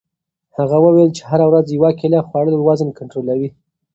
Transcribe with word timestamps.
هغه 0.57 0.77
وویل 0.85 1.09
چې 1.17 1.23
هره 1.29 1.45
ورځ 1.51 1.65
یوه 1.77 1.91
کیله 1.99 2.19
خوړل 2.27 2.55
وزن 2.67 2.89
کنټرولوي. 2.99 3.49